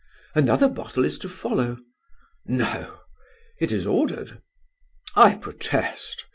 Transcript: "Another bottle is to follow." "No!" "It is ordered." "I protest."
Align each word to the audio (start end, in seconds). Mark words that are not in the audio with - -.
"Another 0.33 0.67
bottle 0.67 1.05
is 1.05 1.19
to 1.19 1.29
follow." 1.29 1.77
"No!" 2.47 3.01
"It 3.59 3.71
is 3.71 3.85
ordered." 3.85 4.41
"I 5.15 5.35
protest." 5.35 6.25